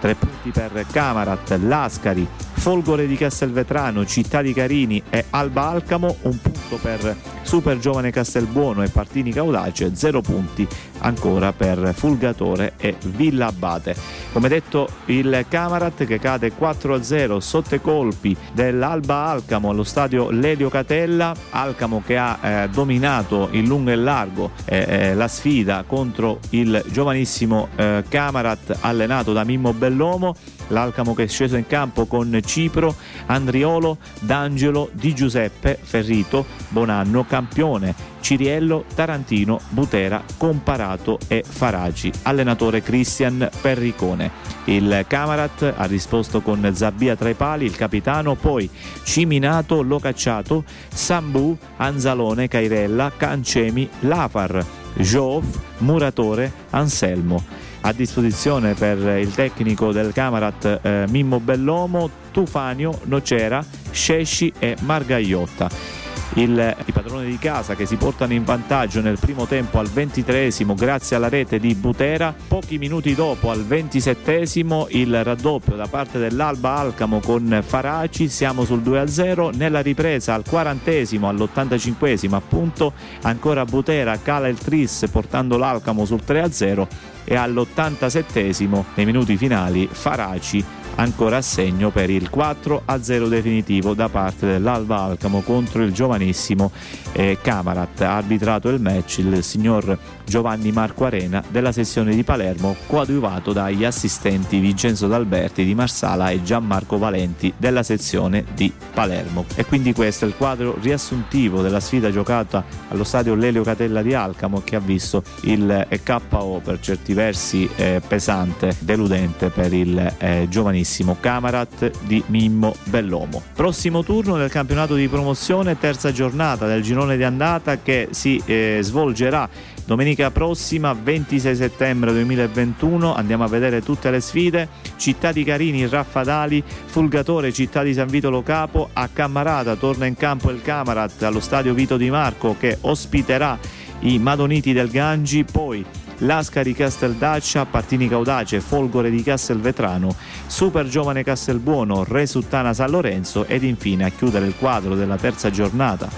[0.00, 2.26] 3 punti per Camarat, Lascari,
[2.60, 8.82] Folgore di Castelvetrano, Città di Carini e Alba Alcamo, un punto per Super Giovane Castelbuono
[8.82, 13.96] e Partini Caudace, 0 punti ancora per Fulgatore e Villa Abate.
[14.30, 20.68] Come detto il Camarat che cade 4-0 sotto i colpi dell'Alba Alcamo allo stadio Lelio
[20.68, 26.40] Catella, Alcamo che ha eh, dominato in lungo e largo eh, eh, la sfida contro
[26.50, 30.36] il giovanissimo eh, Camarat allenato da Mimmo Bellomo
[30.70, 32.94] l'Alcamo che è sceso in campo con Cipro,
[33.26, 42.10] Andriolo, D'Angelo, Di Giuseppe, Ferrito, Bonanno, Campione, Ciriello, Tarantino, Butera, Comparato e Faraci.
[42.22, 44.30] Allenatore Cristian Perricone.
[44.64, 48.68] Il Camarat ha risposto con Zabbia tra i pali, il capitano, poi
[49.02, 54.64] Ciminato, Locacciato, Sambu, Anzalone, Cairella, Cancemi, Lafar,
[54.96, 63.64] Joff, Muratore, Anselmo a disposizione per il tecnico del Camarat eh, Mimmo Bellomo, Tufanio, Nocera,
[63.90, 66.09] Scesci e Margagliotta.
[66.34, 70.52] Il, I padroni di casa che si portano in vantaggio nel primo tempo al 23
[70.76, 74.46] grazie alla rete di Butera, pochi minuti dopo al 27
[74.90, 80.90] il raddoppio da parte dell'Alba Alcamo con Faraci, siamo sul 2-0, nella ripresa al 40
[80.90, 86.86] all'85 appunto ancora Butera cala il tris portando l'Alcamo sul 3-0
[87.24, 90.64] e all'87 nei minuti finali Faraci
[91.00, 96.70] ancora a segno per il 4-0 definitivo da parte dell'Alba Alcamo contro il giovanissimo
[97.12, 98.02] eh, Camarat.
[98.02, 103.84] Ha arbitrato il match il signor Giovanni Marco Arena della sezione di Palermo, coadiuvato dagli
[103.84, 109.46] assistenti Vincenzo D'Alberti di Marsala e Gianmarco Valenti della sezione di Palermo.
[109.54, 114.12] E quindi questo è il quadro riassuntivo della sfida giocata allo stadio Lelio Catella di
[114.12, 120.14] Alcamo che ha visto il eh, KO per certi versi eh, pesante, deludente per il
[120.18, 120.88] eh, giovanissimo
[121.20, 123.42] Camarat di Mimmo Bellomo.
[123.54, 128.78] Prossimo turno del campionato di promozione, terza giornata del girone di andata che si eh,
[128.82, 129.48] svolgerà
[129.90, 134.68] Domenica prossima, 26 settembre 2021, andiamo a vedere tutte le sfide.
[134.94, 140.14] Città di Carini, Raffadali, Fulgatore, Città di San Vito Lo Capo, a Cammarata torna in
[140.14, 143.58] campo il Camarat allo stadio Vito Di Marco che ospiterà
[144.02, 145.84] i Madoniti del Gangi, poi
[146.20, 150.14] Lascari Casteldaccia, Partini Caudace, Folgore di Castelvetrano,
[150.46, 156.08] Super Giovane Castelbuono, Resuttana San Lorenzo ed infine a chiudere il quadro della terza giornata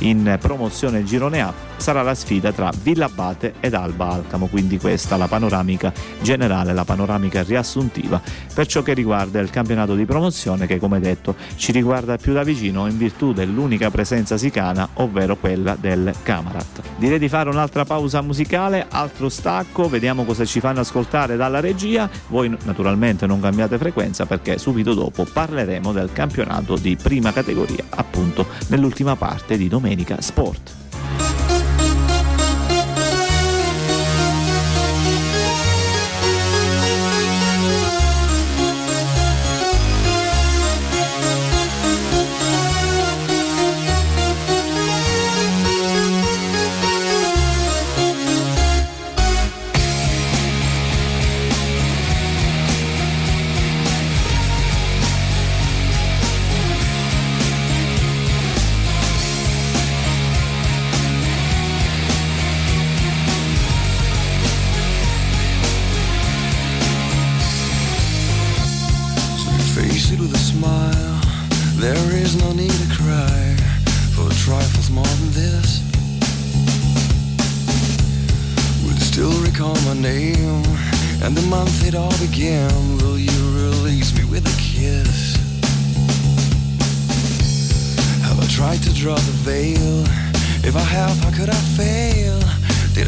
[0.00, 5.28] in promozione girone A sarà la sfida tra Villabate ed Alba Alcamo, quindi questa la
[5.28, 8.20] panoramica generale, la panoramica riassuntiva.
[8.52, 12.42] Per ciò che riguarda il campionato di promozione che come detto ci riguarda più da
[12.42, 16.82] vicino in virtù dell'unica presenza sicana, ovvero quella del Camarat.
[16.96, 22.10] Direi di fare un'altra pausa musicale, altro stacco, vediamo cosa ci fanno ascoltare dalla regia,
[22.28, 28.46] voi naturalmente non cambiate frequenza perché subito dopo parleremo del campionato di prima categoria, appunto
[28.68, 29.87] nell'ultima parte di Domenica
[30.20, 30.87] Sport.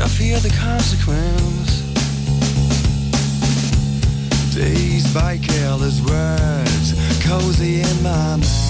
[0.02, 1.82] I fear the consequence?
[4.54, 8.69] Dazed by careless words, cozy in my mind.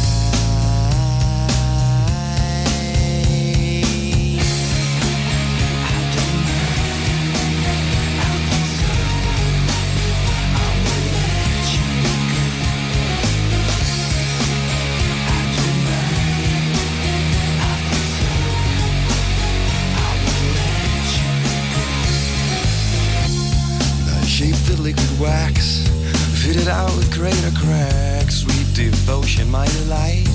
[27.21, 28.37] Greater cracks.
[28.37, 30.27] Sweet devotion, my delight.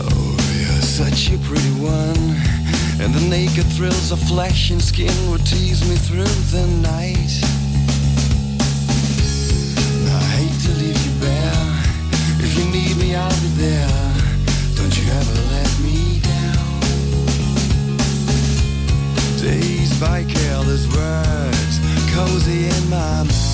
[0.00, 2.24] Oh, you're such a pretty one,
[3.02, 7.32] and the naked thrills of flesh and skin would tease me through the night.
[10.08, 11.66] I hate to leave you bare.
[12.40, 14.14] If you need me, I'll be there.
[14.74, 16.80] Don't you ever let me down.
[19.36, 21.74] Dazed by careless words,
[22.14, 23.49] cozy in my mind.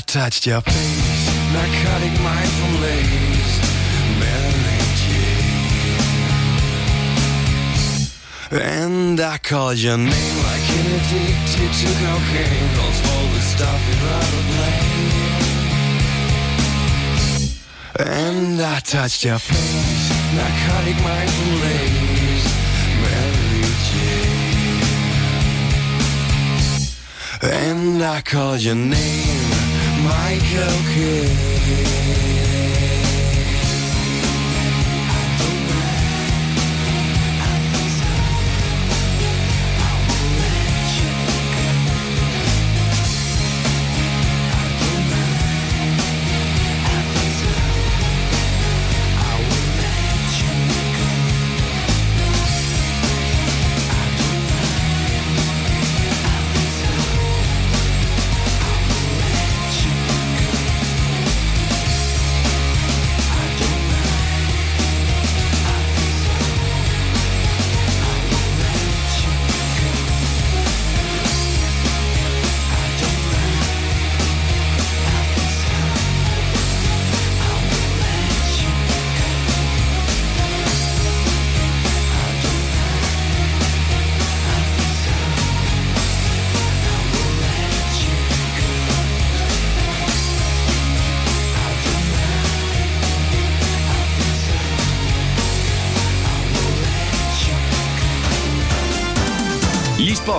[0.00, 3.56] I touched your face, narcotic mindful lace,
[4.18, 5.28] Mary Jane.
[8.50, 14.02] And I called your name like an addicted to cocaine, calls all the stuff you'd
[14.08, 14.80] rather play.
[18.08, 22.48] And I touched your face, narcotic mindful lace,
[23.02, 24.40] Mary Jane.
[27.42, 29.49] And I called your name,
[30.10, 32.49] Michael Kidd.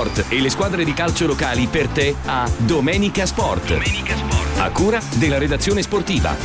[0.01, 3.77] Sport e le squadre di calcio locali per te a Domenica Sport.
[4.57, 6.35] A cura della redazione sportiva.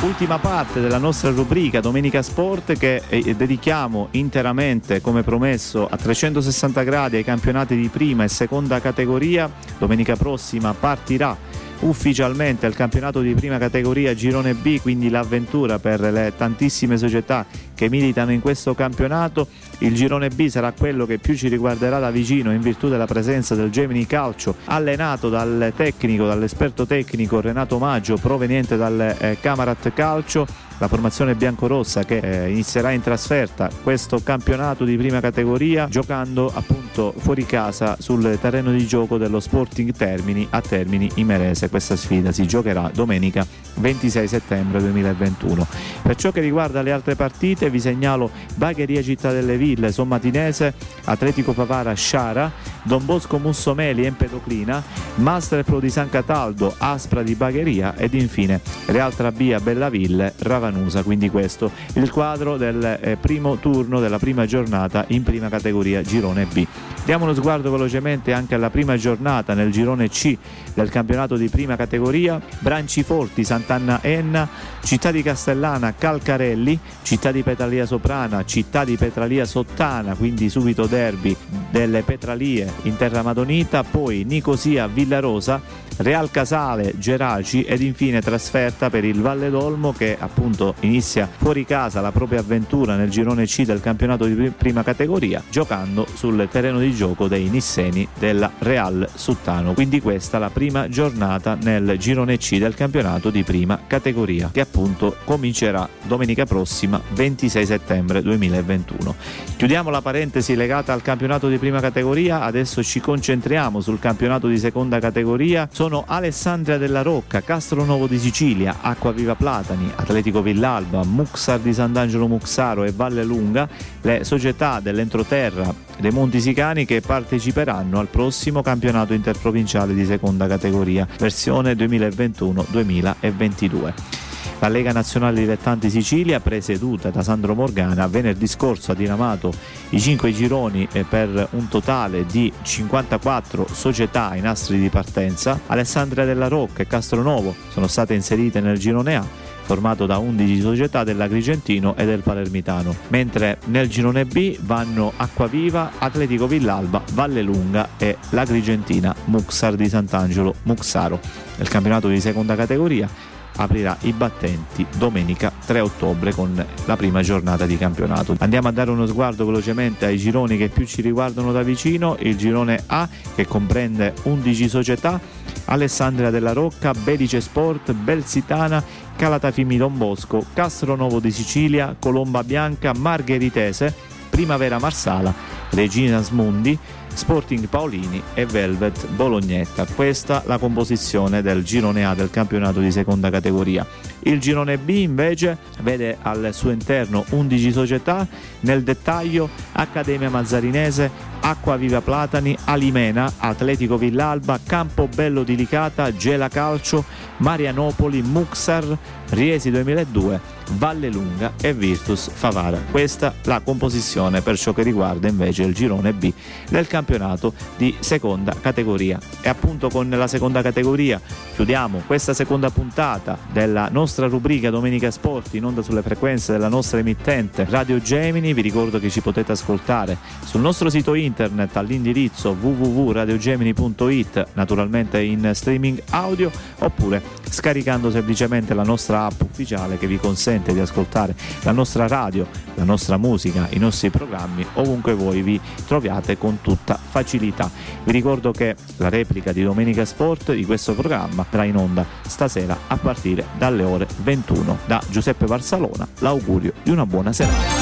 [0.00, 6.82] Ultima parte della nostra rubrica Domenica Sport che eh, dedichiamo interamente come promesso a 360
[6.82, 9.50] gradi ai campionati di prima e seconda categoria.
[9.78, 11.36] Domenica prossima partirà
[11.82, 17.88] ufficialmente il campionato di prima categoria Girone B, quindi l'avventura per le tantissime società che
[17.88, 19.46] militano in questo campionato.
[19.78, 23.54] Il Girone B sarà quello che più ci riguarderà da vicino in virtù della presenza
[23.54, 30.46] del Gemini Calcio, allenato dal tecnico, dall'esperto tecnico Renato Maggio, proveniente dal eh, Camarat Calcio
[30.82, 37.14] la formazione biancorossa che eh, inizierà in trasferta questo campionato di prima categoria giocando appunto
[37.16, 41.68] fuori casa sul terreno di gioco dello Sporting Termini a Termini Imerese.
[41.68, 45.66] Questa sfida si giocherà domenica 26 settembre 2021.
[46.02, 50.74] Per ciò che riguarda le altre partite vi segnalo Bagheria Città delle Ville, Sommatinese,
[51.04, 52.50] Atletico Favara Sciara,
[52.82, 54.82] Don Bosco Mussomeli Empedoclina,
[55.16, 61.02] Master Pro di San Cataldo, Aspra di Bagheria ed infine Real Trabia Bellaville, Ravanusa.
[61.02, 66.46] Quindi questo il quadro del eh, primo turno della prima giornata in prima categoria Girone
[66.46, 66.66] B.
[67.04, 70.36] Diamo uno sguardo velocemente anche alla prima giornata nel girone C
[70.72, 72.40] del campionato di prima categoria.
[72.60, 74.48] Branciforti, Sant'Anna Enna,
[74.84, 81.36] Città di Castellana, Calcarelli, Città di Petralia Soprana, Città di Petralia Sottana, quindi subito derby
[81.70, 85.60] delle Petralie in terra madonita, poi Nicosia Villarosa,
[85.98, 92.00] Real Casale, Geraci ed infine trasferta per il Valle d'Olmo che appunto inizia fuori casa
[92.00, 96.92] la propria avventura nel girone C del campionato di prima categoria giocando sul terreno di
[96.94, 99.74] gioco dei Nisseni della Real Suttano.
[99.74, 105.16] Quindi questa la prima giornata nel girone C del campionato di prima categoria che appunto
[105.24, 109.14] comincerà domenica prossima 26 settembre 2021.
[109.56, 114.58] Chiudiamo la parentesi legata al campionato di prima categoria, adesso ci concentriamo sul campionato di
[114.58, 115.68] seconda categoria.
[115.70, 122.84] Sono Alessandria della Rocca, Castronovo di Sicilia, Acquaviva Platani, Atletico Villalba, Muxar di Sant'Angelo Muxaro
[122.84, 123.68] e Valle Lunga,
[124.02, 131.06] le società dell'entroterra dei Monti Sicani che parteciperanno al prossimo campionato interprovinciale di seconda categoria,
[131.18, 134.31] versione 2021-2022.
[134.62, 139.52] La Lega Nazionale Dilettanti Sicilia, presieduta da Sandro Morgana, venerdì scorso ha diramato
[139.88, 145.58] i cinque gironi eh, per un totale di 54 società in astri di partenza.
[145.66, 149.26] Alessandria della Rocca e Castronovo sono state inserite nel girone A
[149.62, 156.46] formato da 11 società dell'Agrigentino e del Palermitano, mentre nel girone B vanno Acquaviva, Atletico
[156.46, 161.18] Villalba, Valle Lunga e l'Agrigentina Muxar di Sant'Angelo Muxaro.
[161.56, 163.08] Nel campionato di seconda categoria
[163.56, 168.34] aprirà i battenti domenica 3 ottobre con la prima giornata di campionato.
[168.38, 172.36] Andiamo a dare uno sguardo velocemente ai gironi che più ci riguardano da vicino, il
[172.36, 175.20] girone A che comprende 11 società,
[175.66, 178.82] Alessandria della Rocca, Belice Sport, Belsitana,
[179.16, 183.94] Calatafimi Don Bosco, Castronovo di Sicilia, Colomba Bianca, Margheritese,
[184.28, 185.32] Primavera Marsala,
[185.70, 186.78] Regina Smundi,
[187.14, 189.86] Sporting Paolini e Velvet Bolognetta.
[189.86, 193.86] Questa la composizione del girone A del campionato di seconda categoria.
[194.20, 198.26] Il girone B invece vede al suo interno 11 società,
[198.60, 207.04] nel dettaglio Accademia Mazzarinese, Acqua Viva Platani, Alimena, Atletico Villalba, Campobello di Licata, Gela Calcio,
[207.38, 208.96] Marianopoli, Muxar,
[209.30, 210.40] Riesi 2002,
[210.72, 212.78] Valle Lunga e Virtus Favara.
[212.90, 216.32] Questa la composizione per ciò che riguarda invece il girone B
[216.68, 219.18] del campionato di seconda categoria.
[219.40, 221.20] E appunto con la seconda categoria
[221.54, 226.98] chiudiamo questa seconda puntata della nostra rubrica Domenica Sport in onda sulle frequenze della nostra
[226.98, 228.54] emittente Radio Gemini.
[228.54, 236.02] Vi ricordo che ci potete ascoltare sul nostro sito internet all'indirizzo www.radiogemini.it, naturalmente in streaming
[236.10, 242.06] audio, oppure scaricando semplicemente la nostra app ufficiale che vi consente di ascoltare la nostra
[242.06, 247.70] radio, la nostra musica, i nostri programmi ovunque voi vi troviate con tutta facilità.
[248.04, 252.76] Vi ricordo che la replica di Domenica Sport di questo programma andrà in onda stasera
[252.86, 254.78] a partire dalle ore 21.
[254.86, 257.81] Da Giuseppe Barsalona l'augurio di una buona serata.